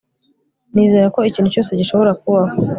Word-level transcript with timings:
Nizera 0.73 1.07
ko 1.15 1.19
ikintu 1.29 1.49
cyose 1.53 1.71
gishobora 1.79 2.11
kubaho 2.19 2.55